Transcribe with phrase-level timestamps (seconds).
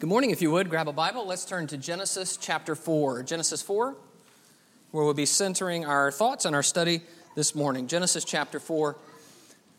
[0.00, 0.30] Good morning.
[0.30, 1.26] If you would, grab a Bible.
[1.26, 3.22] Let's turn to Genesis chapter 4.
[3.22, 3.94] Genesis 4,
[4.92, 7.02] where we'll be centering our thoughts and our study
[7.36, 7.86] this morning.
[7.86, 8.96] Genesis chapter 4.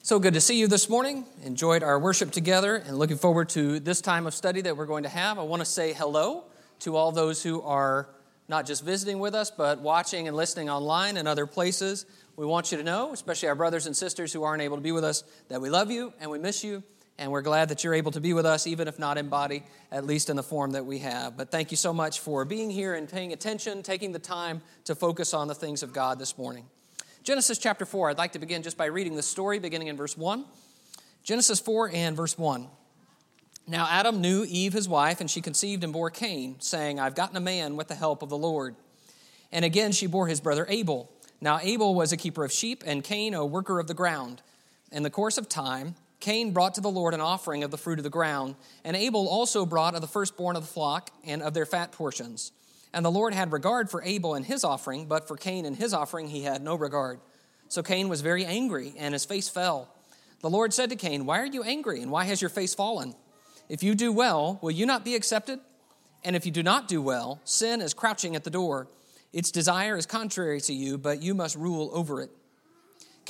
[0.03, 1.25] So good to see you this morning.
[1.43, 5.01] Enjoyed our worship together and looking forward to this time of study that we're going
[5.01, 5.39] to have.
[5.39, 6.43] I want to say hello
[6.81, 8.07] to all those who are
[8.47, 12.05] not just visiting with us, but watching and listening online and other places.
[12.35, 14.91] We want you to know, especially our brothers and sisters who aren't able to be
[14.91, 16.83] with us, that we love you and we miss you
[17.21, 19.61] and we're glad that you're able to be with us, even if not in body,
[19.91, 21.37] at least in the form that we have.
[21.37, 24.95] But thank you so much for being here and paying attention, taking the time to
[24.95, 26.65] focus on the things of God this morning.
[27.23, 30.17] Genesis chapter 4, I'd like to begin just by reading the story beginning in verse
[30.17, 30.45] 1.
[31.23, 32.67] Genesis 4 and verse 1.
[33.67, 37.37] Now Adam knew Eve, his wife, and she conceived and bore Cain, saying, I've gotten
[37.37, 38.75] a man with the help of the Lord.
[39.51, 41.11] And again she bore his brother Abel.
[41.39, 44.41] Now Abel was a keeper of sheep, and Cain a worker of the ground.
[44.91, 47.99] In the course of time, Cain brought to the Lord an offering of the fruit
[47.99, 51.53] of the ground, and Abel also brought of the firstborn of the flock and of
[51.53, 52.51] their fat portions.
[52.93, 55.93] And the Lord had regard for Abel and his offering, but for Cain and his
[55.93, 57.19] offering he had no regard.
[57.67, 59.89] So Cain was very angry, and his face fell.
[60.41, 63.15] The Lord said to Cain, Why are you angry, and why has your face fallen?
[63.69, 65.59] If you do well, will you not be accepted?
[66.23, 68.87] And if you do not do well, sin is crouching at the door.
[69.33, 72.29] Its desire is contrary to you, but you must rule over it.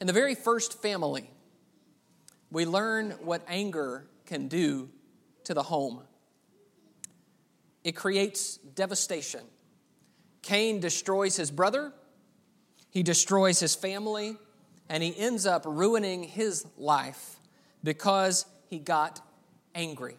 [0.00, 1.30] In the very first family,
[2.50, 4.90] we learn what anger can do
[5.44, 6.02] to the home.
[7.82, 9.40] It creates devastation.
[10.42, 11.92] Cain destroys his brother,
[12.90, 14.36] he destroys his family,
[14.88, 17.36] and he ends up ruining his life
[17.82, 19.20] because he got
[19.74, 20.16] angry.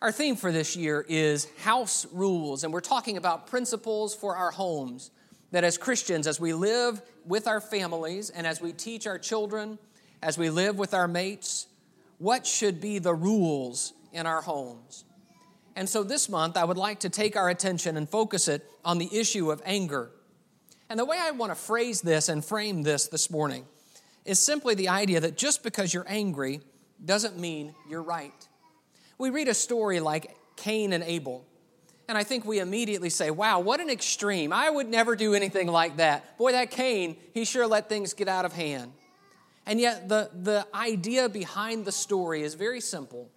[0.00, 4.50] Our theme for this year is house rules, and we're talking about principles for our
[4.50, 5.10] homes
[5.50, 9.78] that as Christians, as we live with our families and as we teach our children,
[10.22, 11.66] as we live with our mates,
[12.18, 15.04] what should be the rules in our homes?
[15.76, 18.98] And so this month, I would like to take our attention and focus it on
[18.98, 20.10] the issue of anger.
[20.88, 23.64] And the way I want to phrase this and frame this this morning
[24.24, 26.60] is simply the idea that just because you're angry
[27.04, 28.48] doesn't mean you're right.
[29.16, 31.46] We read a story like Cain and Abel.
[32.10, 34.52] And I think we immediately say, wow, what an extreme.
[34.52, 36.36] I would never do anything like that.
[36.38, 38.90] Boy, that Cain, he sure let things get out of hand.
[39.64, 43.30] And yet, the, the idea behind the story is very simple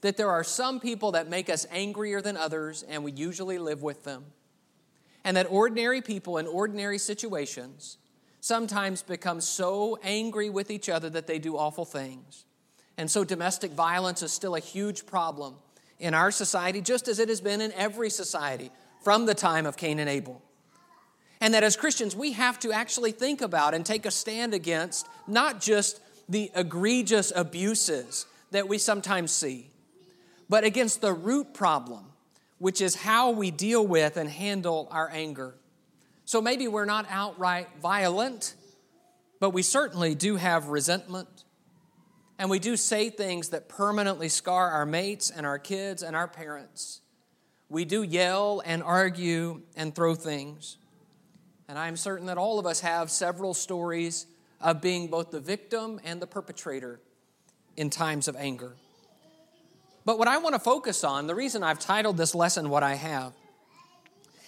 [0.00, 3.80] that there are some people that make us angrier than others, and we usually live
[3.80, 4.24] with them.
[5.22, 7.96] And that ordinary people in ordinary situations
[8.40, 12.44] sometimes become so angry with each other that they do awful things.
[12.96, 15.54] And so, domestic violence is still a huge problem
[16.00, 18.70] in our society, just as it has been in every society
[19.02, 20.42] from the time of Cain and Abel.
[21.40, 25.06] And that as Christians, we have to actually think about and take a stand against
[25.26, 29.70] not just the egregious abuses that we sometimes see,
[30.48, 32.04] but against the root problem,
[32.58, 35.54] which is how we deal with and handle our anger.
[36.24, 38.54] So maybe we're not outright violent,
[39.38, 41.44] but we certainly do have resentment
[42.40, 46.26] and we do say things that permanently scar our mates and our kids and our
[46.26, 47.02] parents.
[47.68, 50.78] We do yell and argue and throw things.
[51.68, 54.24] And I'm certain that all of us have several stories
[54.58, 56.98] of being both the victim and the perpetrator
[57.76, 58.72] in times of anger.
[60.06, 62.94] But what I want to focus on, the reason I've titled this lesson what I
[62.94, 63.34] have,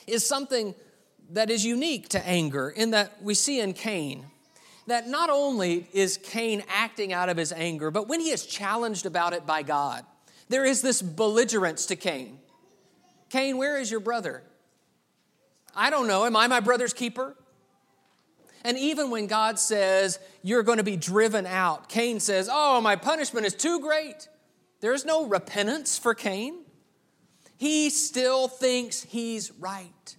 [0.07, 0.75] is something
[1.33, 4.25] that is unique to anger in that we see in Cain
[4.87, 9.07] that not only is Cain acting out of his anger, but when he is challenged
[9.07, 10.05] about it by God,
[10.49, 12.39] there is this belligerence to Cain.
[13.31, 14.43] Cain, where is your brother?
[15.75, 16.27] I don't know.
[16.27, 17.35] Am I my brother's keeper?
[18.65, 22.97] And even when God says, You're going to be driven out, Cain says, Oh, my
[22.97, 24.29] punishment is too great.
[24.81, 26.65] There is no repentance for Cain.
[27.57, 30.17] He still thinks he's right.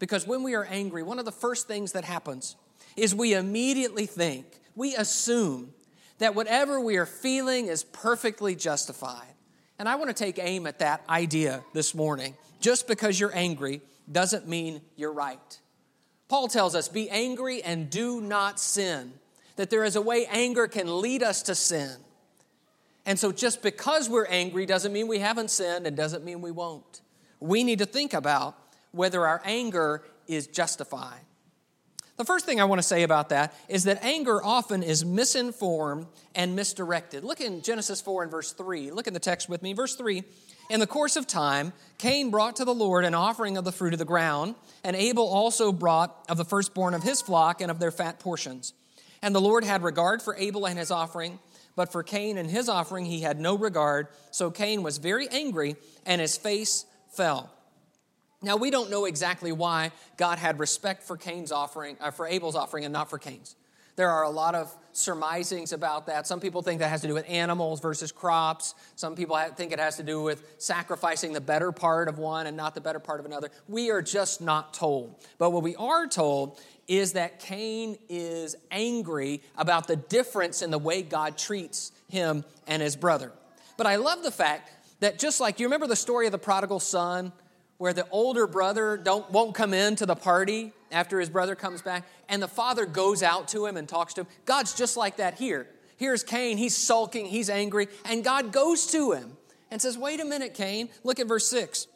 [0.00, 2.56] Because when we are angry, one of the first things that happens
[2.96, 5.72] is we immediately think, we assume
[6.18, 9.26] that whatever we are feeling is perfectly justified.
[9.78, 12.34] And I want to take aim at that idea this morning.
[12.60, 15.58] Just because you're angry doesn't mean you're right.
[16.28, 19.12] Paul tells us, be angry and do not sin.
[19.56, 21.96] That there is a way anger can lead us to sin.
[23.06, 26.50] And so just because we're angry doesn't mean we haven't sinned and doesn't mean we
[26.50, 27.02] won't.
[27.40, 28.56] We need to think about
[28.92, 31.20] whether our anger is justified.
[32.16, 36.06] The first thing I want to say about that is that anger often is misinformed
[36.34, 37.24] and misdirected.
[37.24, 38.92] Look in Genesis 4 and verse 3.
[38.92, 39.72] Look in the text with me.
[39.72, 40.22] Verse 3
[40.70, 43.94] In the course of time, Cain brought to the Lord an offering of the fruit
[43.94, 47.80] of the ground, and Abel also brought of the firstborn of his flock and of
[47.80, 48.74] their fat portions.
[49.20, 51.40] And the Lord had regard for Abel and his offering,
[51.74, 54.06] but for Cain and his offering he had no regard.
[54.30, 55.74] So Cain was very angry,
[56.06, 57.53] and his face fell.
[58.44, 62.54] Now, we don't know exactly why God had respect for Cain's offering, uh, for Abel's
[62.54, 63.56] offering, and not for Cain's.
[63.96, 66.26] There are a lot of surmisings about that.
[66.26, 68.74] Some people think that has to do with animals versus crops.
[68.96, 72.56] Some people think it has to do with sacrificing the better part of one and
[72.56, 73.50] not the better part of another.
[73.68, 75.14] We are just not told.
[75.38, 80.78] But what we are told is that Cain is angry about the difference in the
[80.78, 83.32] way God treats him and his brother.
[83.76, 84.70] But I love the fact
[85.00, 87.32] that just like you remember the story of the prodigal son
[87.84, 91.82] where the older brother don't, won't come in to the party after his brother comes
[91.82, 94.26] back, and the father goes out to him and talks to him.
[94.46, 95.68] God's just like that here.
[95.98, 99.36] Here's Cain, he's sulking, he's angry, and God goes to him
[99.70, 100.88] and says, Wait a minute, Cain.
[101.02, 101.86] Look at verse 6.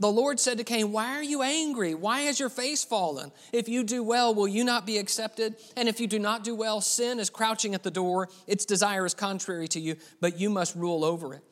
[0.00, 1.94] The Lord said to Cain, Why are you angry?
[1.94, 3.30] Why has your face fallen?
[3.52, 5.54] If you do well, will you not be accepted?
[5.76, 8.28] And if you do not do well, sin is crouching at the door.
[8.48, 11.44] Its desire is contrary to you, but you must rule over it.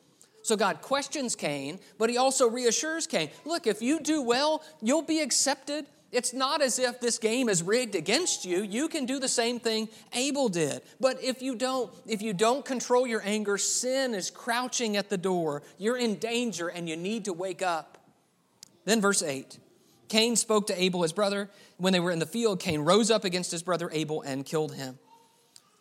[0.47, 5.01] So God questions Cain, but he also reassures Cain look, if you do well, you'll
[5.01, 5.85] be accepted.
[6.09, 8.63] It's not as if this game is rigged against you.
[8.63, 10.83] You can do the same thing Abel did.
[11.01, 15.17] But if you don't, if you don't control your anger, sin is crouching at the
[15.17, 15.63] door.
[15.77, 17.97] You're in danger and you need to wake up.
[18.85, 19.59] Then verse 8.
[20.07, 21.49] Cain spoke to Abel, his brother.
[21.75, 24.75] When they were in the field, Cain rose up against his brother Abel and killed
[24.75, 24.97] him.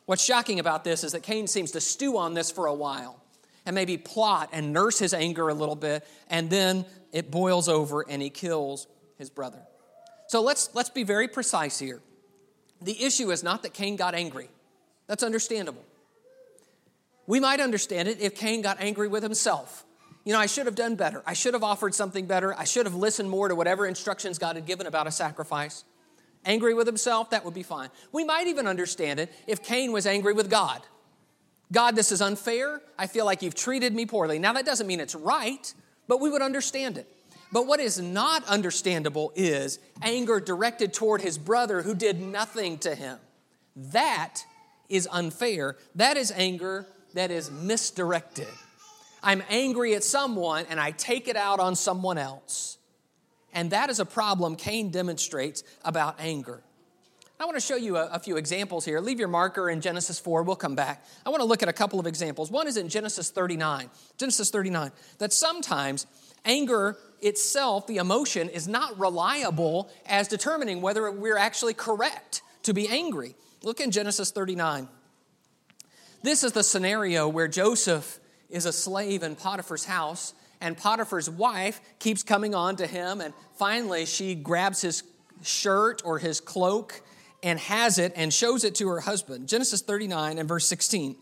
[0.07, 3.23] What's shocking about this is that Cain seems to stew on this for a while
[3.67, 8.05] and maybe plot and nurse his anger a little bit, and then it boils over
[8.09, 8.87] and he kills
[9.19, 9.61] his brother.
[10.29, 12.01] So let's, let's be very precise here.
[12.81, 14.49] The issue is not that Cain got angry,
[15.07, 15.85] that's understandable.
[17.27, 19.85] We might understand it if Cain got angry with himself.
[20.25, 21.23] You know, I should have done better.
[21.27, 22.55] I should have offered something better.
[22.57, 25.85] I should have listened more to whatever instructions God had given about a sacrifice.
[26.45, 27.91] Angry with himself, that would be fine.
[28.13, 30.83] We might even understand it if Cain was angry with God.
[31.73, 32.81] God, this is unfair.
[32.99, 34.39] I feel like you've treated me poorly.
[34.39, 35.73] Now, that doesn't mean it's right,
[36.07, 37.09] but we would understand it.
[37.53, 42.95] But what is not understandable is anger directed toward his brother who did nothing to
[42.95, 43.19] him.
[43.77, 44.45] That
[44.89, 45.77] is unfair.
[45.95, 48.49] That is anger that is misdirected.
[49.23, 52.79] I'm angry at someone and I take it out on someone else.
[53.53, 56.63] And that is a problem Cain demonstrates about anger.
[57.39, 58.99] I want to show you a, a, few examples here.
[58.99, 60.43] Leave your marker in Genesis 4.
[60.43, 61.05] We'll come back.
[61.25, 62.51] I want to look at a couple of examples.
[62.51, 63.91] One is in Genesis 39.
[64.17, 66.07] Genesis 39, that sometimes
[66.47, 72.89] anger itself, the emotion, is not reliable as determining whether we're actually correct to be
[72.89, 73.35] angry.
[73.63, 74.89] Look in Genesis 39.
[76.23, 78.19] This is the scenario where Joseph
[78.49, 83.35] is a slave in Potiphar's house, and Potiphar's wife keeps coming on to him, and
[83.59, 85.03] finally she grabs his
[85.43, 87.03] shirt or his cloak
[87.43, 89.49] and has it and shows it to her husband.
[89.49, 91.17] Genesis 39 and verse 16.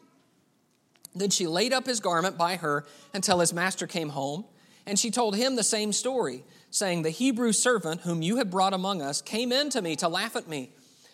[1.14, 4.44] Then she laid up his garment by her until his master came home,
[4.87, 8.75] and she told him the same story, saying, The Hebrew servant whom you have brought
[8.75, 10.71] among us came in to me to laugh at me.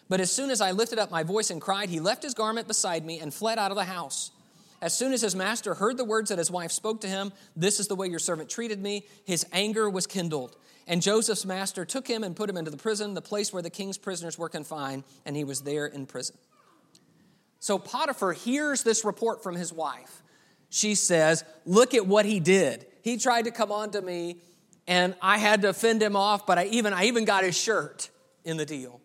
[0.09, 2.67] But as soon as I lifted up my voice and cried, he left his garment
[2.67, 4.33] beside me and fled out of the house.
[4.83, 7.81] As soon as his master heard the words that his wife spoke to him, This
[7.81, 10.57] is the way your servant treated me, his anger was kindled.
[10.87, 13.71] And Joseph's master took him and put him into the prison, the place where the
[13.71, 16.37] king's prisoners were confined, and he was there in prison.
[17.61, 20.23] So Potiphar hears this report from his wife.
[20.71, 22.87] She says, Look at what he did.
[23.03, 24.39] He tried to come on to me,
[24.87, 28.09] and I had to fend him off, but I even, I even got his shirt
[28.45, 29.01] in the deal.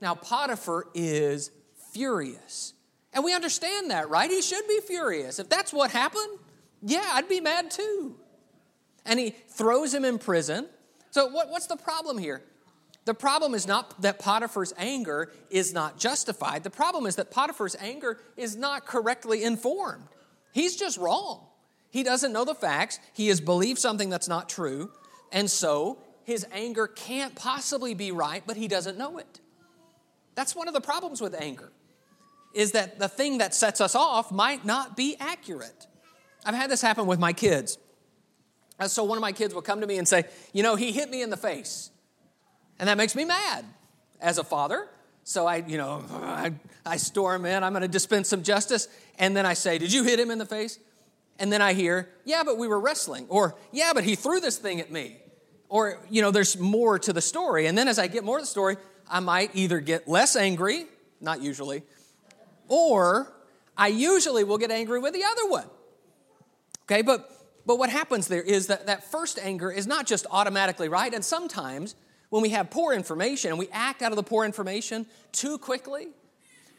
[0.00, 1.50] Now, Potiphar is
[1.92, 2.73] furious.
[3.14, 4.30] And we understand that, right?
[4.30, 5.38] He should be furious.
[5.38, 6.38] If that's what happened,
[6.82, 8.16] yeah, I'd be mad too.
[9.06, 10.66] And he throws him in prison.
[11.10, 12.42] So, what, what's the problem here?
[13.04, 16.64] The problem is not that Potiphar's anger is not justified.
[16.64, 20.04] The problem is that Potiphar's anger is not correctly informed.
[20.52, 21.46] He's just wrong.
[21.90, 22.98] He doesn't know the facts.
[23.12, 24.90] He has believed something that's not true.
[25.30, 29.40] And so his anger can't possibly be right, but he doesn't know it.
[30.34, 31.70] That's one of the problems with anger,
[32.54, 35.86] is that the thing that sets us off might not be accurate.
[36.44, 37.78] I've had this happen with my kids.
[38.86, 41.10] So one of my kids will come to me and say, You know, he hit
[41.10, 41.90] me in the face.
[42.78, 43.64] And that makes me mad
[44.20, 44.88] as a father.
[45.22, 46.52] So I, you know, I,
[46.84, 48.88] I storm in, I'm going to dispense some justice.
[49.18, 50.78] And then I say, Did you hit him in the face?
[51.38, 53.26] And then I hear, yeah, but we were wrestling.
[53.28, 55.16] Or, yeah, but he threw this thing at me.
[55.68, 57.66] Or, you know, there's more to the story.
[57.66, 58.76] And then as I get more to the story,
[59.10, 60.86] I might either get less angry,
[61.20, 61.82] not usually,
[62.68, 63.32] or
[63.76, 65.66] I usually will get angry with the other one.
[66.84, 67.30] Okay, but
[67.66, 71.24] but what happens there is that that first anger is not just automatically right, and
[71.24, 71.94] sometimes
[72.28, 76.08] when we have poor information and we act out of the poor information too quickly,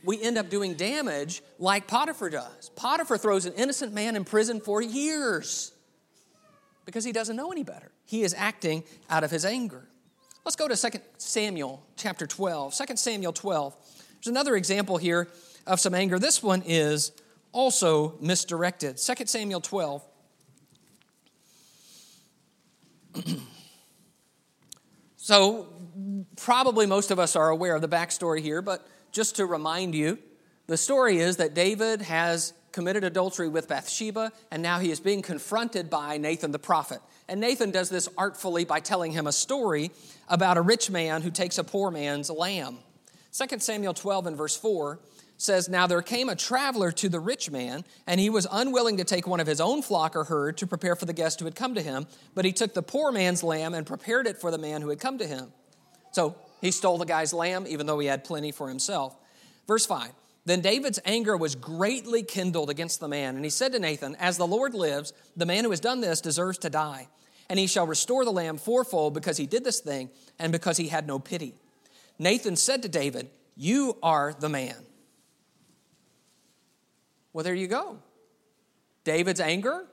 [0.04, 2.70] we end up doing damage like Potiphar does.
[2.76, 5.72] Potiphar throws an innocent man in prison for years
[6.86, 7.92] because he doesn't know any better.
[8.06, 9.88] He is acting out of his anger.
[10.44, 12.76] Let's go to 2 Samuel chapter 12.
[12.76, 13.76] 2 Samuel 12.
[14.14, 15.28] There's another example here
[15.66, 16.20] of some anger.
[16.20, 17.12] This one is
[17.52, 18.98] also misdirected.
[18.98, 20.04] 2 Samuel 12.
[25.16, 25.68] so,
[26.36, 30.20] probably most of us are aware of the backstory here, but just to remind you,
[30.68, 35.22] the story is that David has committed adultery with Bathsheba, and now he is being
[35.22, 37.00] confronted by Nathan the prophet.
[37.30, 39.92] And Nathan does this artfully by telling him a story
[40.28, 42.80] about a rich man who takes a poor man's lamb.
[43.32, 45.00] 2 Samuel 12 and verse 4
[45.38, 49.04] says, Now there came a traveler to the rich man, and he was unwilling to
[49.04, 51.56] take one of his own flock or herd to prepare for the guest who had
[51.56, 54.58] come to him, but he took the poor man's lamb and prepared it for the
[54.58, 55.52] man who had come to him.
[56.12, 59.16] So he stole the guy's lamb, even though he had plenty for himself.
[59.68, 60.12] Verse 5
[60.46, 64.38] Then David's anger was greatly kindled against the man, and he said to Nathan, As
[64.38, 67.08] the Lord lives, the man who has done this deserves to die.
[67.48, 70.88] And he shall restore the lamb fourfold because he did this thing and because he
[70.88, 71.54] had no pity.
[72.18, 74.76] Nathan said to David, You are the man.
[77.36, 77.98] Well, there you go.
[79.04, 79.88] David's anger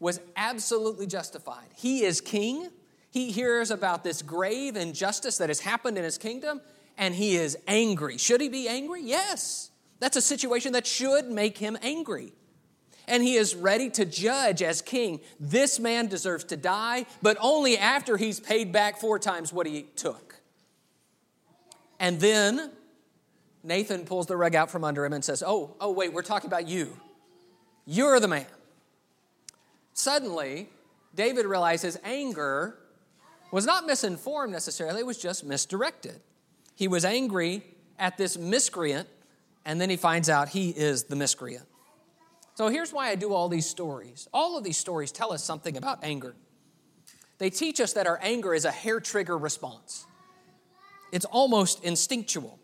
[0.00, 1.68] was absolutely justified.
[1.76, 2.70] He is king.
[3.12, 6.60] He hears about this grave injustice that has happened in his kingdom,
[6.98, 8.18] and he is angry.
[8.18, 9.02] Should he be angry?
[9.04, 9.70] Yes.
[10.00, 12.32] That's a situation that should make him angry.
[13.06, 15.20] And he is ready to judge as king.
[15.38, 19.82] This man deserves to die, but only after he's paid back four times what he
[19.94, 20.34] took.
[22.00, 22.72] And then
[23.62, 26.48] Nathan pulls the rug out from under him and says, Oh, oh, wait, we're talking
[26.48, 26.96] about you.
[27.86, 28.46] You're the man.
[29.94, 30.68] Suddenly,
[31.14, 32.78] David realizes anger
[33.50, 36.20] was not misinformed necessarily, it was just misdirected.
[36.74, 37.62] He was angry
[37.98, 39.06] at this miscreant,
[39.64, 41.66] and then he finds out he is the miscreant.
[42.54, 44.28] So here's why I do all these stories.
[44.32, 46.34] All of these stories tell us something about anger.
[47.38, 50.06] They teach us that our anger is a hair trigger response,
[51.12, 52.58] it's almost instinctual.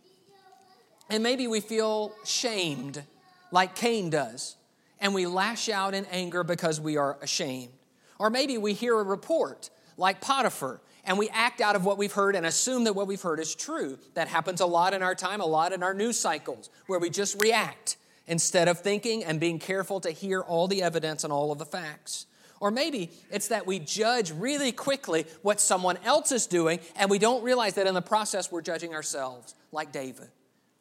[1.11, 3.03] And maybe we feel shamed,
[3.51, 4.57] like Cain does,
[5.01, 7.73] and we lash out in anger because we are ashamed.
[8.19, 12.13] Or maybe we hear a report, like Potiphar, and we act out of what we've
[12.13, 13.99] heard and assume that what we've heard is true.
[14.15, 17.09] That happens a lot in our time, a lot in our news cycles, where we
[17.09, 17.97] just react
[18.27, 21.65] instead of thinking and being careful to hear all the evidence and all of the
[21.65, 22.27] facts.
[22.61, 27.19] Or maybe it's that we judge really quickly what someone else is doing, and we
[27.19, 30.29] don't realize that in the process we're judging ourselves, like David.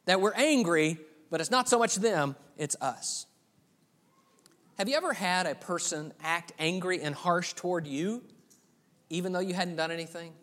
[0.08, 0.98] That we're angry,
[1.30, 3.28] but it's not so much them, it's us.
[4.78, 8.24] Have you ever had a person act angry and harsh toward you
[9.10, 10.34] even though you hadn't done anything?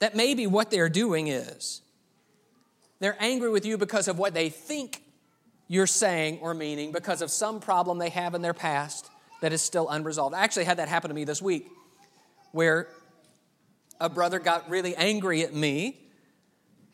[0.00, 1.82] That maybe what they're doing is
[3.00, 5.02] they're angry with you because of what they think
[5.68, 9.62] you're saying or meaning, because of some problem they have in their past that is
[9.62, 10.34] still unresolved.
[10.34, 11.68] I actually had that happen to me this week
[12.52, 12.88] where
[14.00, 15.98] a brother got really angry at me.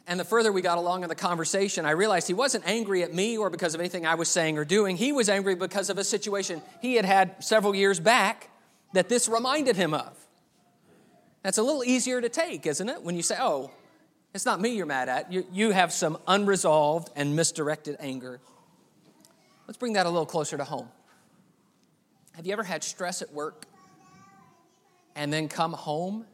[0.07, 3.15] And the further we got along in the conversation, I realized he wasn't angry at
[3.15, 4.97] me or because of anything I was saying or doing.
[4.97, 8.51] He was angry because of a situation he had had several years back
[8.95, 10.17] that this reminded him of.
[11.43, 13.03] That's a little easier to take, isn't it?
[13.03, 13.71] When you say, oh,
[14.35, 15.33] it's not me you're mad at.
[15.33, 18.41] You, you have some unresolved and misdirected anger.
[19.67, 20.89] Let's bring that a little closer to home.
[22.35, 23.67] Have you ever had stress at work
[25.15, 26.25] and then come home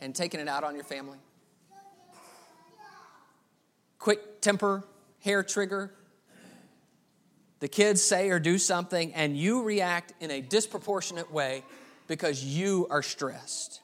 [0.00, 1.18] and taken it out on your family?
[4.04, 4.84] Quick temper,
[5.20, 5.90] hair trigger.
[7.60, 11.64] The kids say or do something, and you react in a disproportionate way
[12.06, 13.80] because you are stressed.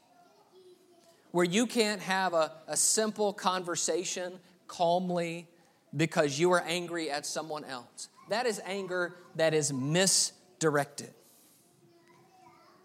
[1.31, 4.35] Where you can't have a, a simple conversation
[4.69, 5.49] calmly
[5.97, 8.11] because you are angry at someone else.
[8.29, 11.15] That is anger that is misdirected.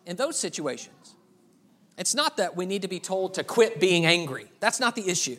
[0.06, 1.15] In those situations,
[1.98, 4.50] it's not that we need to be told to quit being angry.
[4.62, 5.36] That's not the issue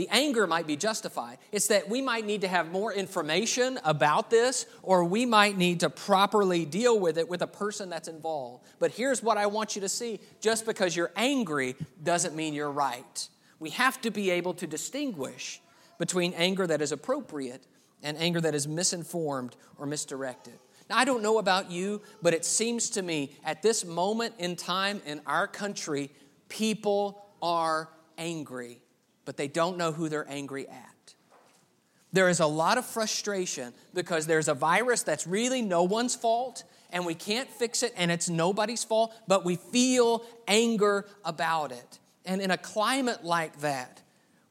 [0.00, 1.36] the anger might be justified.
[1.52, 5.80] It's that we might need to have more information about this, or we might need
[5.80, 8.64] to properly deal with it with a person that's involved.
[8.78, 12.70] But here's what I want you to see just because you're angry doesn't mean you're
[12.70, 13.28] right.
[13.58, 15.60] We have to be able to distinguish
[15.98, 17.62] between anger that is appropriate
[18.02, 20.58] and anger that is misinformed or misdirected.
[20.88, 24.56] Now, I don't know about you, but it seems to me at this moment in
[24.56, 26.08] time in our country,
[26.48, 28.80] people are angry,
[29.24, 31.14] but they don't know who they're angry at.
[32.12, 36.64] There is a lot of frustration because there's a virus that's really no one's fault
[36.92, 41.98] and we can't fix it and it's nobody's fault, but we feel anger about it.
[42.24, 44.02] And in a climate like that,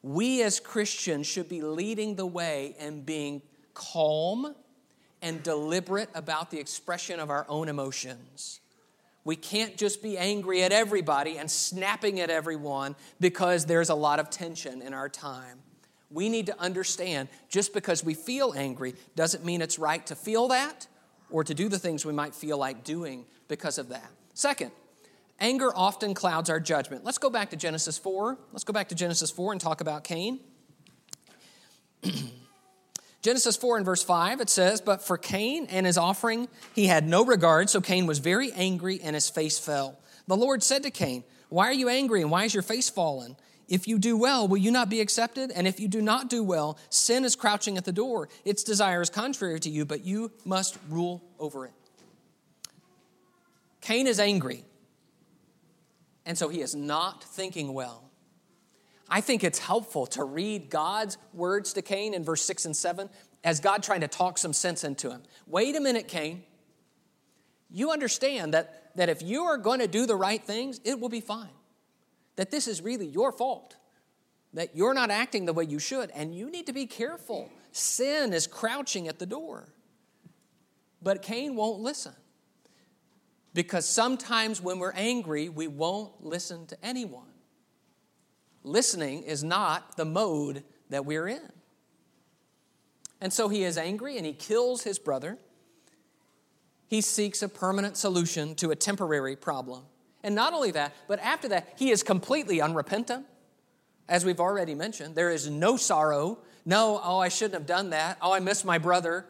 [0.01, 3.41] we as Christians should be leading the way and being
[3.73, 4.55] calm
[5.21, 8.61] and deliberate about the expression of our own emotions.
[9.29, 14.19] We can't just be angry at everybody and snapping at everyone because there's a lot
[14.19, 15.59] of tension in our time.
[16.09, 20.47] We need to understand just because we feel angry doesn't mean it's right to feel
[20.47, 20.87] that
[21.29, 24.09] or to do the things we might feel like doing because of that.
[24.33, 24.71] Second,
[25.39, 27.05] anger often clouds our judgment.
[27.05, 28.35] Let's go back to Genesis 4.
[28.51, 30.39] Let's go back to Genesis 4 and talk about Cain.
[33.21, 37.07] Genesis 4 and verse 5, it says, But for Cain and his offering, he had
[37.07, 39.99] no regard, so Cain was very angry and his face fell.
[40.27, 43.35] The Lord said to Cain, Why are you angry and why is your face fallen?
[43.67, 45.51] If you do well, will you not be accepted?
[45.51, 48.29] And if you do not do well, sin is crouching at the door.
[48.45, 51.73] Its desire is contrary to you, but you must rule over it.
[53.81, 54.65] Cain is angry,
[56.25, 58.08] and so he is not thinking well.
[59.09, 63.09] I think it's helpful to read God's words to Cain in verse 6 and 7
[63.43, 65.23] as God trying to talk some sense into him.
[65.47, 66.43] Wait a minute, Cain.
[67.71, 71.09] You understand that, that if you are going to do the right things, it will
[71.09, 71.49] be fine.
[72.35, 73.75] That this is really your fault.
[74.53, 77.49] That you're not acting the way you should, and you need to be careful.
[77.71, 79.69] Sin is crouching at the door.
[81.01, 82.13] But Cain won't listen.
[83.53, 87.28] Because sometimes when we're angry, we won't listen to anyone
[88.63, 91.51] listening is not the mode that we're in.
[93.21, 95.37] And so he is angry and he kills his brother.
[96.87, 99.83] He seeks a permanent solution to a temporary problem.
[100.23, 103.25] And not only that, but after that, he is completely unrepentant.
[104.07, 106.39] As we've already mentioned, there is no sorrow.
[106.65, 108.17] No, oh, I shouldn't have done that.
[108.21, 109.25] Oh, I missed my brother.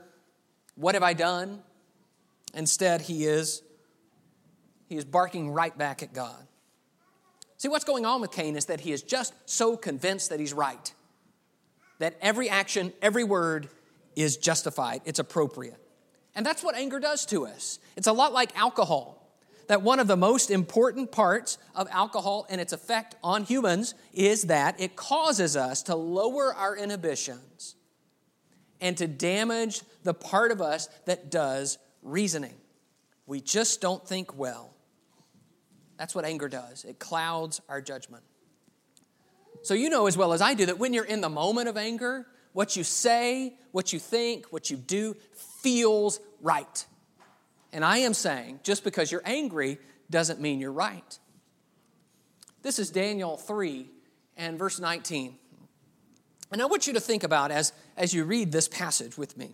[0.76, 1.62] What have I done?
[2.54, 3.62] Instead, he is
[4.88, 6.48] he is barking right back at God.
[7.60, 10.54] See, what's going on with Cain is that he is just so convinced that he's
[10.54, 10.94] right,
[12.00, 13.68] that every action, every word
[14.16, 15.78] is justified, it's appropriate.
[16.34, 17.80] And that's what anger does to us.
[17.98, 19.18] It's a lot like alcohol.
[19.68, 24.44] That one of the most important parts of alcohol and its effect on humans is
[24.44, 27.76] that it causes us to lower our inhibitions
[28.80, 32.56] and to damage the part of us that does reasoning.
[33.28, 34.74] We just don't think well.
[36.00, 38.24] That's what anger does, it clouds our judgment.
[39.62, 41.76] So, you know as well as I do that when you're in the moment of
[41.76, 45.16] anger, what you say, what you think, what you do
[45.62, 46.86] feels right.
[47.74, 49.78] And I am saying just because you're angry
[50.10, 51.20] doesn't mean you're right.
[52.62, 53.90] This is Daniel 3
[54.38, 55.36] and verse 19.
[56.52, 59.52] And I want you to think about as, as you read this passage with me.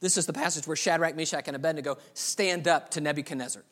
[0.00, 3.64] This is the passage where Shadrach, Meshach, and Abednego stand up to Nebuchadnezzar.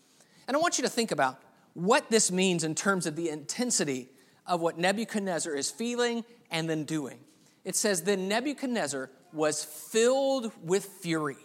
[0.49, 1.41] And I want you to think about
[1.75, 4.09] what this means in terms of the intensity
[4.47, 7.19] of what Nebuchadnezzar is feeling and then doing.
[7.65, 11.37] It says, Then Nebuchadnezzar was filled with fury,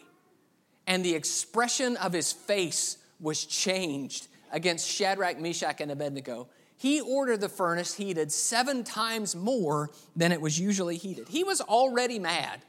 [0.87, 6.47] and the expression of his face was changed against Shadrach, Meshach, and Abednego.
[6.77, 11.29] He ordered the furnace heated seven times more than it was usually heated.
[11.29, 12.61] He was already mad,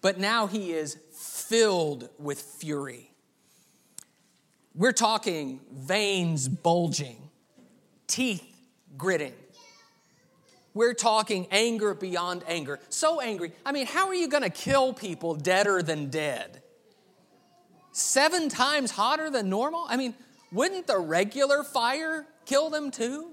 [0.00, 3.12] but now he is filled with fury.
[4.78, 7.16] We're talking veins bulging,
[8.06, 8.46] teeth
[8.96, 9.34] gritting.
[10.72, 12.78] We're talking anger beyond anger.
[12.88, 13.50] So angry.
[13.66, 16.62] I mean, how are you going to kill people deader than dead?
[17.90, 19.84] Seven times hotter than normal?
[19.88, 20.14] I mean,
[20.52, 23.32] wouldn't the regular fire kill them too?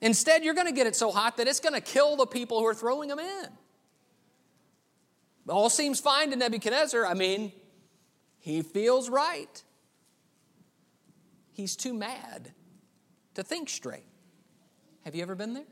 [0.00, 2.58] Instead, you're going to get it so hot that it's going to kill the people
[2.58, 3.46] who are throwing them in.
[5.48, 7.06] All seems fine to Nebuchadnezzar.
[7.06, 7.52] I mean,
[8.40, 9.62] he feels right.
[11.60, 12.52] He's too mad
[13.34, 14.06] to think straight.
[15.04, 15.66] Have you ever been there?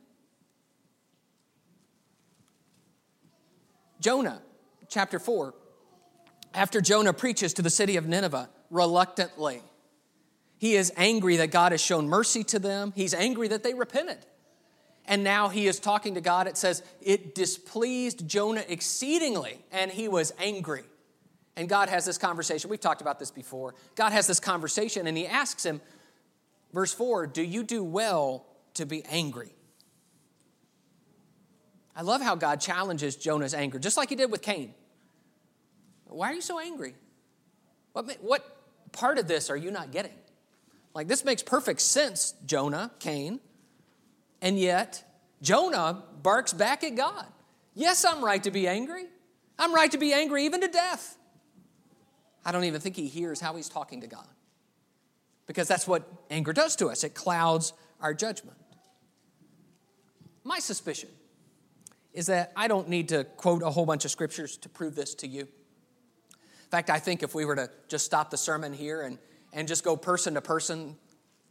[3.99, 4.43] Jonah,
[4.89, 5.55] chapter 4.
[6.53, 9.63] After Jonah preaches to the city of Nineveh reluctantly,
[10.59, 12.93] he is angry that God has shown mercy to them.
[12.95, 14.19] He's angry that they repented.
[15.07, 16.47] And now he is talking to God.
[16.47, 20.85] It says, It displeased Jonah exceedingly, and he was angry.
[21.59, 22.71] And God has this conversation.
[22.71, 23.75] We've talked about this before.
[23.97, 25.81] God has this conversation and he asks him,
[26.73, 29.51] verse 4, Do you do well to be angry?
[31.97, 34.73] I love how God challenges Jonah's anger, just like he did with Cain.
[36.05, 36.95] Why are you so angry?
[37.93, 38.57] What, what
[38.93, 40.15] part of this are you not getting?
[40.95, 43.41] Like, this makes perfect sense, Jonah, Cain.
[44.41, 45.03] And yet,
[45.43, 47.27] Jonah barks back at God.
[47.75, 49.07] Yes, I'm right to be angry.
[49.59, 51.18] I'm right to be angry even to death.
[52.45, 54.27] I don't even think he hears how he's talking to God.
[55.47, 58.57] Because that's what anger does to us, it clouds our judgment.
[60.45, 61.09] My suspicion
[62.13, 65.15] is that I don't need to quote a whole bunch of scriptures to prove this
[65.17, 65.43] to you.
[65.43, 69.19] In fact, I think if we were to just stop the sermon here and,
[69.53, 70.97] and just go person to person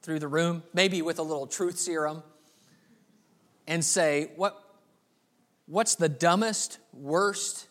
[0.02, 2.23] through the room, maybe with a little truth serum,
[3.67, 4.62] and say, what,
[5.65, 7.67] what's the dumbest, worst,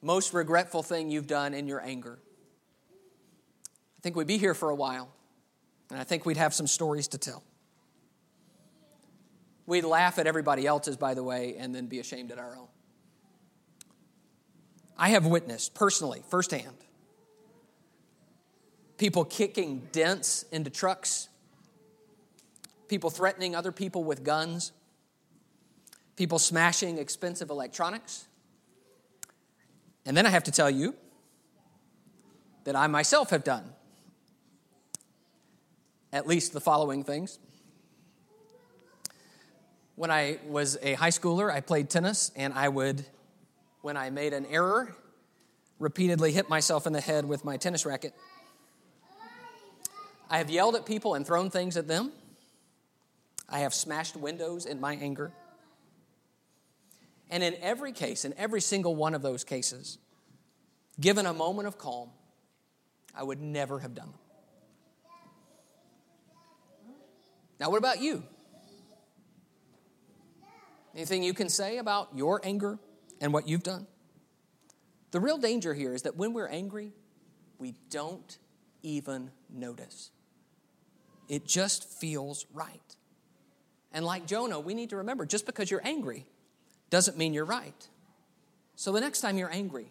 [0.00, 2.18] most regretful thing you've done in your anger?
[4.06, 5.08] I think we'd be here for a while,
[5.90, 7.42] and I think we'd have some stories to tell.
[9.66, 12.68] We'd laugh at everybody else's, by the way, and then be ashamed at our own.
[14.96, 16.76] I have witnessed personally, firsthand,
[18.96, 21.28] people kicking dents into trucks,
[22.86, 24.70] people threatening other people with guns,
[26.14, 28.28] people smashing expensive electronics.
[30.04, 30.94] And then I have to tell you
[32.62, 33.72] that I myself have done
[36.16, 37.38] at least the following things.
[39.96, 43.04] When I was a high schooler, I played tennis, and I would
[43.82, 44.96] when I made an error,
[45.78, 48.14] repeatedly hit myself in the head with my tennis racket.
[50.28, 52.10] I have yelled at people and thrown things at them.
[53.48, 55.30] I have smashed windows in my anger.
[57.30, 59.98] And in every case, in every single one of those cases,
[60.98, 62.08] given a moment of calm,
[63.14, 64.25] I would never have done them.
[67.58, 68.22] Now, what about you?
[70.94, 72.78] Anything you can say about your anger
[73.20, 73.86] and what you've done.
[75.10, 76.92] The real danger here is that when we're angry,
[77.58, 78.38] we don't
[78.82, 80.10] even notice.
[81.28, 82.96] It just feels right.
[83.92, 86.26] And like Jonah, we need to remember just because you're angry
[86.90, 87.88] doesn't mean you're right.
[88.76, 89.90] So the next time you're angry,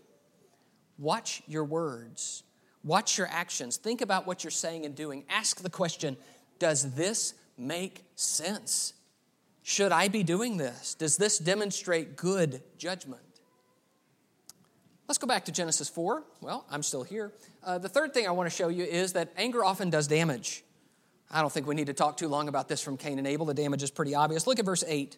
[0.98, 2.44] watch your words,
[2.84, 5.26] watch your actions, think about what you're saying and doing.
[5.30, 6.18] Ask the question
[6.60, 8.94] Does this make sense?
[9.64, 10.94] Should I be doing this?
[10.94, 13.22] Does this demonstrate good judgment?
[15.08, 16.24] Let's go back to Genesis 4.
[16.42, 17.32] Well, I'm still here.
[17.64, 20.64] Uh, the third thing I want to show you is that anger often does damage.
[21.30, 23.46] I don't think we need to talk too long about this from Cain and Abel.
[23.46, 24.48] The damage is pretty obvious.
[24.48, 25.18] Look at verse 8.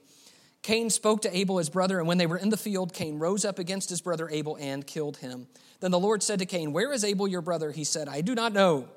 [0.62, 3.45] Cain spoke to Abel, his brother, and when they were in the field, Cain rose
[3.45, 5.47] up against his brother Abel and killed him.
[5.80, 7.71] Then the Lord said to Cain, Where is Abel your brother?
[7.71, 8.89] He said, I do not know.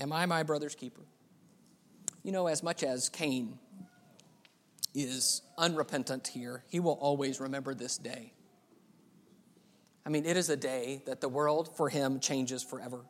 [0.00, 1.02] Am I my brother's keeper?
[2.22, 3.58] You know, as much as Cain
[4.94, 8.32] is unrepentant here, he will always remember this day.
[10.04, 13.00] I mean, it is a day that the world for him changes forever.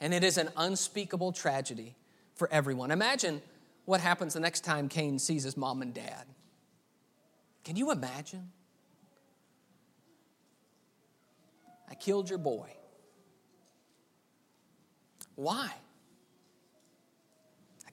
[0.00, 1.94] And it is an unspeakable tragedy
[2.34, 2.90] for everyone.
[2.90, 3.42] Imagine
[3.84, 6.26] what happens the next time Cain sees his mom and dad.
[7.64, 8.50] Can you imagine?
[11.88, 12.70] I killed your boy.
[15.34, 15.70] Why?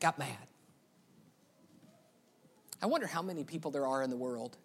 [0.03, 0.35] Got mad.
[2.81, 4.57] I wonder how many people there are in the world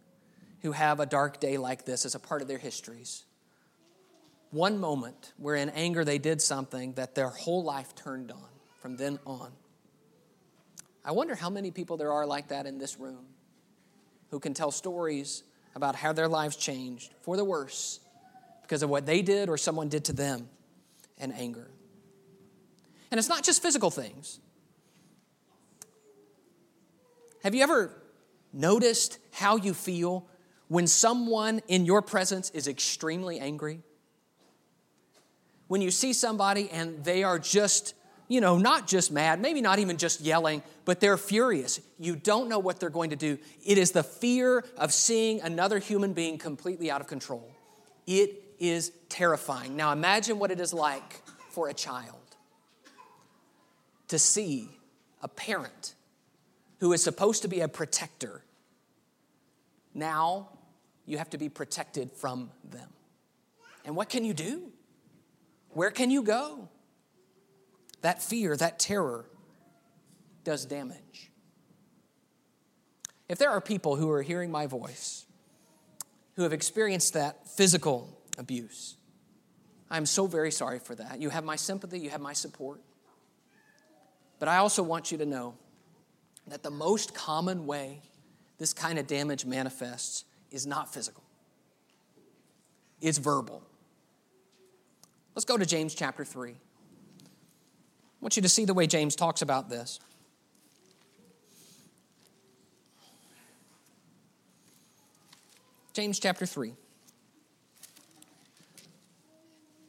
[0.63, 3.23] who have a dark day like this as a part of their histories.
[4.51, 8.49] One moment where in anger they did something that their whole life turned on
[8.81, 9.53] from then on.
[11.05, 13.25] I wonder how many people there are like that in this room
[14.33, 15.45] who can tell stories
[15.77, 18.01] about how their lives changed for the worse
[18.63, 20.49] because of what they did or someone did to them
[21.17, 21.71] in anger.
[23.13, 24.41] And it's not just physical things.
[27.43, 27.93] Have you ever
[28.53, 30.27] noticed how you feel
[30.69, 33.81] when someone in your presence is extremely angry?
[35.69, 37.95] When you see somebody and they are just,
[38.27, 41.81] you know, not just mad, maybe not even just yelling, but they're furious.
[41.99, 43.39] You don't know what they're going to do.
[43.65, 47.49] It is the fear of seeing another human being completely out of control.
[48.07, 49.77] It is terrifying.
[49.77, 52.17] Now imagine what it is like for a child
[54.09, 54.71] to see
[55.23, 55.95] a parent
[56.79, 58.43] who is supposed to be a protector,
[59.95, 60.51] now
[61.07, 62.89] you have to be protected from them.
[63.85, 64.71] And what can you do?
[65.71, 66.69] Where can you go?
[68.03, 69.25] That fear, that terror
[70.45, 71.31] does damage.
[73.29, 75.27] If there are people who are hearing my voice
[76.37, 78.97] who have experienced that physical abuse,
[79.91, 81.21] I'm so very sorry for that.
[81.21, 82.81] You have my sympathy, you have my support.
[84.39, 85.55] But I also want you to know
[86.51, 88.01] that the most common way
[88.59, 91.23] this kind of damage manifests is not physical,
[93.01, 93.63] it's verbal.
[95.35, 96.51] Let's go to James chapter 3.
[96.51, 96.55] I
[98.21, 100.01] want you to see the way James talks about this.
[105.93, 106.75] James chapter 3.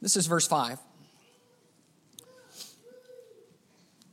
[0.02, 0.80] This is verse 5.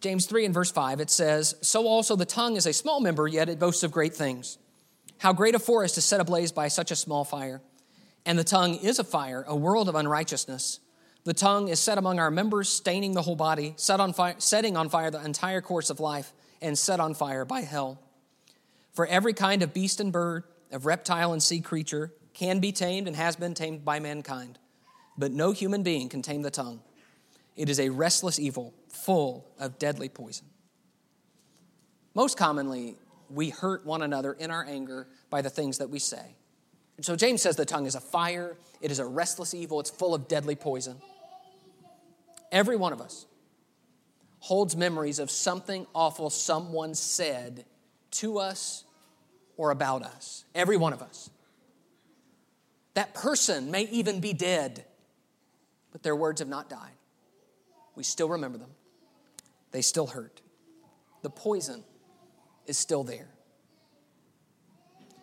[0.00, 3.26] James 3 and verse 5, it says, So also the tongue is a small member,
[3.26, 4.58] yet it boasts of great things.
[5.18, 7.62] How great a forest is set ablaze by such a small fire.
[8.26, 10.80] And the tongue is a fire, a world of unrighteousness.
[11.24, 14.76] The tongue is set among our members, staining the whole body, set on fire, setting
[14.76, 18.00] on fire the entire course of life, and set on fire by hell.
[18.92, 23.06] For every kind of beast and bird, of reptile and sea creature, can be tamed
[23.06, 24.58] and has been tamed by mankind.
[25.16, 26.82] But no human being can tame the tongue.
[27.56, 30.46] It is a restless evil, full of deadly poison.
[32.14, 32.96] Most commonly,
[33.28, 36.36] we hurt one another in our anger by the things that we say.
[36.96, 39.90] And so James says the tongue is a fire, it is a restless evil, it's
[39.90, 40.96] full of deadly poison.
[42.50, 43.26] Every one of us
[44.38, 47.64] holds memories of something awful someone said
[48.12, 48.84] to us
[49.56, 50.44] or about us.
[50.54, 51.30] Every one of us.
[52.94, 54.84] That person may even be dead,
[55.92, 56.92] but their words have not died.
[57.94, 58.70] We still remember them,
[59.76, 60.40] they still hurt.
[61.20, 61.84] The poison
[62.66, 63.28] is still there.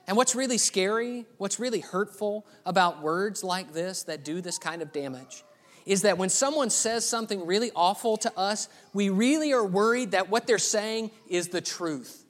[0.05, 4.83] And what's really scary, what's really hurtful about words like this that do this kind
[4.83, 5.43] of damage
[5.87, 10.29] is that when someone says something really awful to us, we really are worried that
[10.29, 12.23] what they're saying is the truth.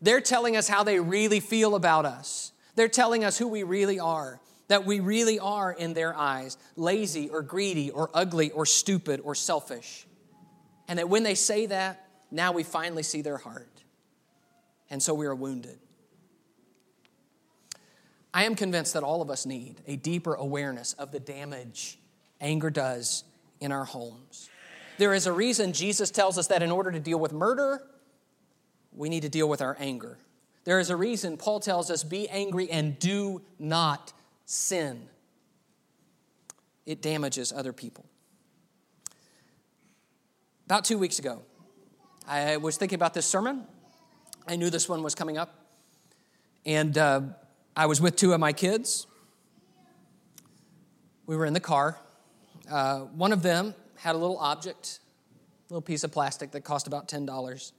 [0.00, 4.00] They're telling us how they really feel about us, they're telling us who we really
[4.00, 4.40] are.
[4.68, 9.34] That we really are, in their eyes, lazy or greedy or ugly or stupid or
[9.34, 10.06] selfish.
[10.88, 13.82] And that when they say that, now we finally see their heart.
[14.90, 15.78] And so we are wounded.
[18.32, 21.98] I am convinced that all of us need a deeper awareness of the damage
[22.40, 23.24] anger does
[23.60, 24.50] in our homes.
[24.98, 27.82] There is a reason Jesus tells us that in order to deal with murder,
[28.92, 30.18] we need to deal with our anger.
[30.64, 34.12] There is a reason Paul tells us be angry and do not
[34.46, 35.08] sin.
[36.84, 38.04] It damages other people.
[40.66, 41.42] About two weeks ago,
[42.26, 43.68] I was thinking about this sermon.
[44.48, 45.54] I knew this one was coming up.
[46.64, 47.20] And uh,
[47.76, 49.06] I was with two of my kids.
[51.24, 51.96] We were in the car.
[52.68, 54.98] Uh, one of them had a little object,
[55.70, 57.72] a little piece of plastic that cost about $10.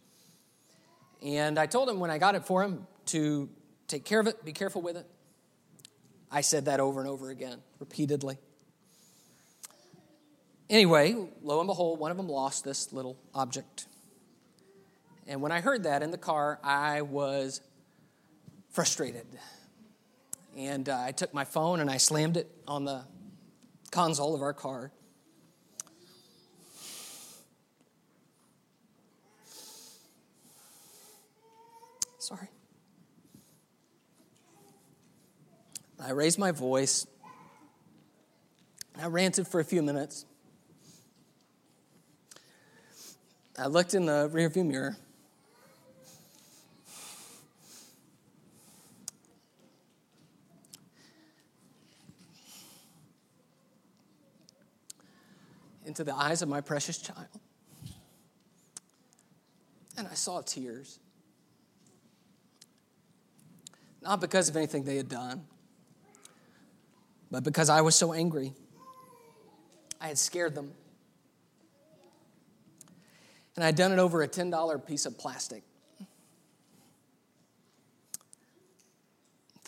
[1.21, 3.50] And I told him when I got it for him to
[3.89, 5.06] take care of it, be careful with it.
[6.32, 8.38] I said that over and over again, repeatedly.
[10.69, 13.86] Anyway, lo and behold, one of them lost this little object.
[15.25, 17.62] And when I heard that in the car, I was
[18.69, 19.25] frustrated.
[20.58, 23.03] And uh, I took my phone and I slammed it on the
[23.91, 24.91] console of our car.
[32.19, 32.49] Sorry.
[35.97, 37.08] I raised my voice.
[39.01, 40.25] I ranted for a few minutes.
[43.60, 44.96] I looked in the rearview mirror.
[55.86, 57.28] Into the eyes of my precious child.
[59.98, 61.00] And I saw tears.
[64.04, 65.46] Not because of anything they had done,
[67.32, 68.54] but because I was so angry.
[70.00, 70.74] I had scared them.
[73.58, 75.63] And I'd done it over a $10 piece of plastic.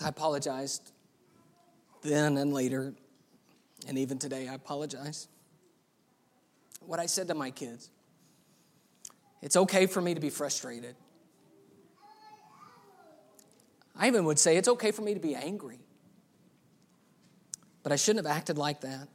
[0.02, 0.92] I apologized
[2.04, 2.94] then and later,
[3.88, 5.28] and even today, I apologize.
[6.86, 7.90] What I said to my kids
[9.42, 10.96] it's okay for me to be frustrated.
[13.96, 15.80] I even would say it's okay for me to be angry.
[17.84, 19.08] But I shouldn't have acted like that.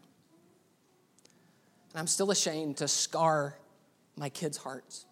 [1.92, 3.56] And I'm still ashamed to scar
[4.16, 5.06] my kids' hearts.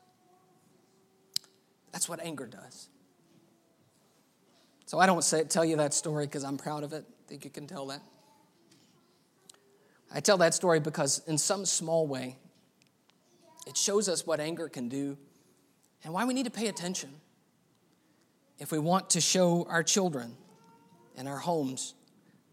[1.92, 2.88] That's what anger does.
[4.86, 7.04] So I don't say, tell you that story because I'm proud of it.
[7.08, 8.02] I think you can tell that.
[10.14, 12.36] I tell that story because, in some small way,
[13.66, 15.16] it shows us what anger can do
[16.04, 17.10] and why we need to pay attention
[18.58, 20.36] if we want to show our children
[21.16, 21.94] and our homes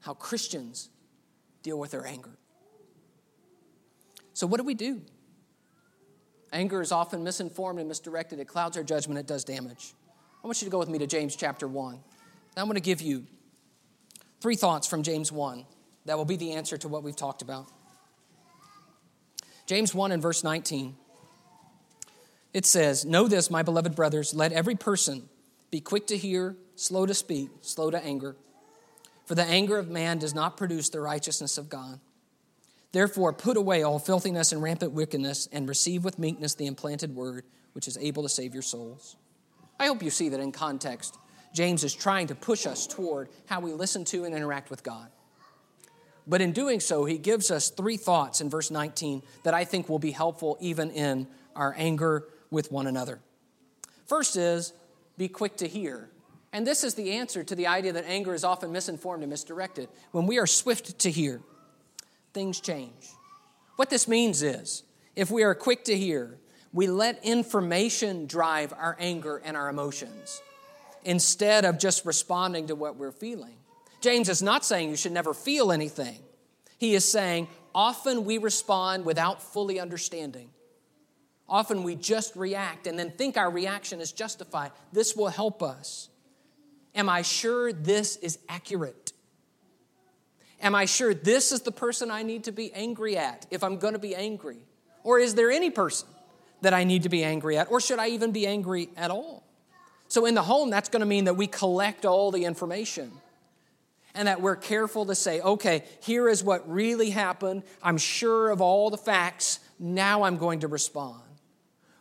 [0.01, 0.89] how Christians
[1.62, 2.38] deal with their anger.
[4.33, 5.01] So, what do we do?
[6.51, 8.39] Anger is often misinformed and misdirected.
[8.39, 9.93] It clouds our judgment, it does damage.
[10.43, 11.99] I want you to go with me to James chapter 1.
[12.57, 13.25] I'm going to give you
[14.41, 15.65] Three thoughts from James 1
[16.05, 17.67] that will be the answer to what we've talked about.
[19.65, 20.95] James 1 and verse 19.
[22.53, 25.29] It says, Know this, my beloved brothers, let every person
[25.69, 28.35] be quick to hear, slow to speak, slow to anger.
[29.25, 31.99] For the anger of man does not produce the righteousness of God.
[32.91, 37.45] Therefore, put away all filthiness and rampant wickedness, and receive with meekness the implanted word,
[37.73, 39.15] which is able to save your souls.
[39.80, 41.17] I hope you see that in context.
[41.54, 45.10] James is trying to push us toward how we listen to and interact with God.
[46.28, 49.89] But in doing so, he gives us three thoughts in verse 19 that I think
[49.89, 53.19] will be helpful even in our anger with one another.
[54.06, 54.73] First is
[55.17, 56.10] be quick to hear.
[56.52, 59.89] And this is the answer to the idea that anger is often misinformed and misdirected.
[60.12, 61.41] When we are swift to hear,
[62.33, 63.09] things change.
[63.75, 64.83] What this means is
[65.15, 66.37] if we are quick to hear,
[66.71, 70.41] we let information drive our anger and our emotions
[71.03, 73.55] instead of just responding to what we're feeling.
[74.01, 76.19] James is not saying you should never feel anything.
[76.77, 80.49] He is saying often we respond without fully understanding.
[81.47, 84.71] Often we just react and then think our reaction is justified.
[84.93, 86.09] This will help us.
[86.93, 88.98] Am I sure this is accurate?
[90.62, 93.78] Am I sure this is the person I need to be angry at if I'm
[93.78, 94.58] going to be angry?
[95.04, 96.08] Or is there any person
[96.62, 97.72] that I need to be angry at?
[97.72, 99.43] Or should I even be angry at all?
[100.08, 103.12] So, in the home, that's going to mean that we collect all the information
[104.15, 107.63] and that we're careful to say, okay, here is what really happened.
[107.82, 109.60] I'm sure of all the facts.
[109.80, 111.22] Now I'm going to respond.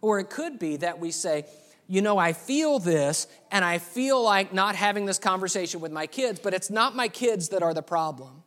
[0.00, 1.44] Or it could be that we say,
[1.86, 6.06] you know, I feel this and I feel like not having this conversation with my
[6.06, 8.37] kids, but it's not my kids that are the problem.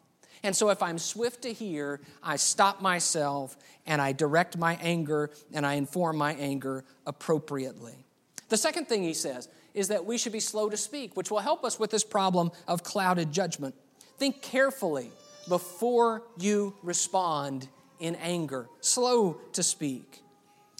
[0.43, 5.29] And so if I'm swift to hear, I stop myself and I direct my anger
[5.53, 7.95] and I inform my anger appropriately.
[8.49, 11.39] The second thing he says is that we should be slow to speak, which will
[11.39, 13.75] help us with this problem of clouded judgment.
[14.17, 15.11] Think carefully
[15.47, 17.67] before you respond
[17.99, 20.21] in anger, slow to speak.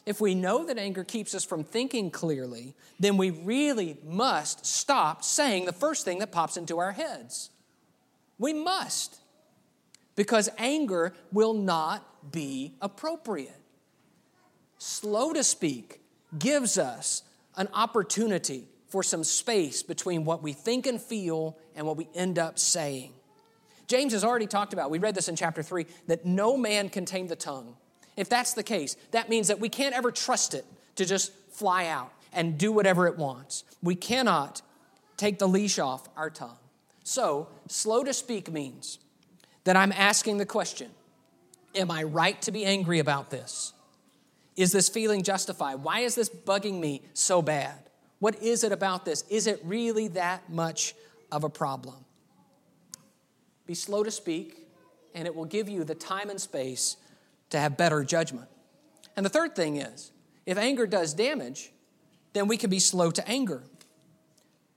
[0.05, 5.23] If we know that anger keeps us from thinking clearly, then we really must stop
[5.23, 7.51] saying the first thing that pops into our heads.
[8.39, 9.20] We must,
[10.21, 13.59] because anger will not be appropriate.
[14.77, 15.99] Slow to speak
[16.37, 17.23] gives us
[17.57, 22.37] an opportunity for some space between what we think and feel and what we end
[22.37, 23.13] up saying.
[23.87, 27.03] James has already talked about, we read this in chapter 3, that no man can
[27.03, 27.75] tame the tongue.
[28.15, 30.65] If that's the case, that means that we can't ever trust it
[30.97, 33.63] to just fly out and do whatever it wants.
[33.81, 34.61] We cannot
[35.17, 36.59] take the leash off our tongue.
[37.03, 38.99] So, slow to speak means
[39.63, 40.89] that I'm asking the question
[41.75, 43.73] Am I right to be angry about this?
[44.57, 45.75] Is this feeling justified?
[45.75, 47.79] Why is this bugging me so bad?
[48.19, 49.23] What is it about this?
[49.29, 50.93] Is it really that much
[51.31, 51.95] of a problem?
[53.65, 54.67] Be slow to speak,
[55.15, 56.97] and it will give you the time and space
[57.51, 58.47] to have better judgment.
[59.15, 60.11] And the third thing is
[60.45, 61.71] if anger does damage,
[62.33, 63.63] then we can be slow to anger.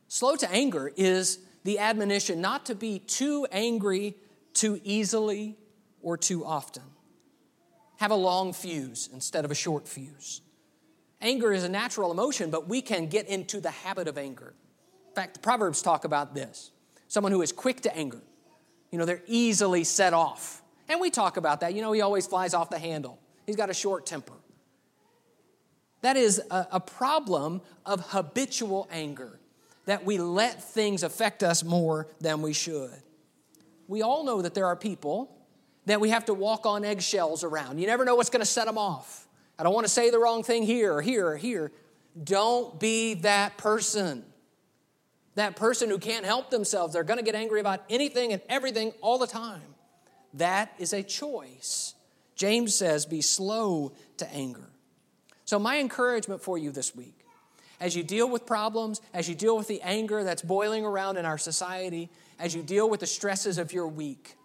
[0.08, 4.14] Slow to anger is the admonition not to be too angry
[4.54, 5.58] too easily
[6.02, 6.82] or too often.
[7.98, 10.40] Have a long fuse instead of a short fuse.
[11.20, 14.54] Anger is a natural emotion, but we can get into the habit of anger.
[15.08, 16.70] In fact, the Proverbs talk about this
[17.06, 18.20] someone who is quick to anger.
[18.90, 20.62] You know, they're easily set off.
[20.88, 21.72] And we talk about that.
[21.72, 24.34] You know, he always flies off the handle, he's got a short temper.
[26.02, 29.40] That is a, a problem of habitual anger,
[29.86, 32.90] that we let things affect us more than we should.
[33.88, 35.30] We all know that there are people
[35.86, 37.78] that we have to walk on eggshells around.
[37.78, 39.26] You never know what's going to set them off.
[39.58, 41.72] I don't want to say the wrong thing here or here or here.
[42.22, 44.24] Don't be that person.
[45.34, 46.94] That person who can't help themselves.
[46.94, 49.62] They're going to get angry about anything and everything all the time.
[50.34, 51.94] That is a choice.
[52.34, 54.70] James says, be slow to anger.
[55.44, 57.24] So, my encouragement for you this week,
[57.80, 61.26] as you deal with problems, as you deal with the anger that's boiling around in
[61.26, 64.36] our society, as you deal with the stresses of your week,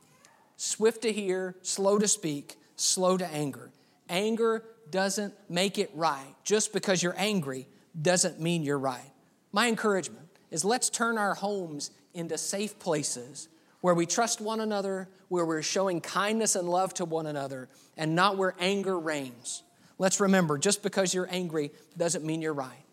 [0.57, 3.72] swift to hear, slow to speak, slow to anger.
[4.09, 6.36] Anger doesn't make it right.
[6.43, 7.68] Just because you're angry
[7.99, 9.11] doesn't mean you're right.
[9.51, 13.47] My encouragement is let's turn our homes into safe places
[13.82, 18.16] where we trust one another, where we're showing kindness and love to one another, and
[18.16, 19.63] not where anger reigns.
[19.97, 22.84] Let's remember just because you're angry doesn't mean you're right.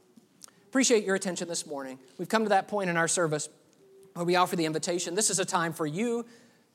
[0.69, 1.99] Appreciate your attention this morning.
[2.19, 3.49] We've come to that point in our service
[4.17, 5.15] where we offer the invitation.
[5.15, 6.25] This is a time for you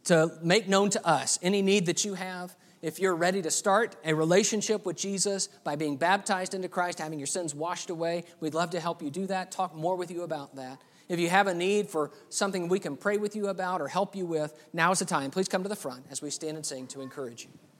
[0.04, 2.56] to make known to us any need that you have.
[2.82, 7.20] If you're ready to start a relationship with Jesus by being baptized into Christ, having
[7.20, 10.22] your sins washed away, we'd love to help you do that, talk more with you
[10.22, 10.80] about that.
[11.10, 14.16] If you have a need for something we can pray with you about or help
[14.16, 15.30] you with, now is the time.
[15.30, 17.71] Please come to the front as we stand and sing to encourage you.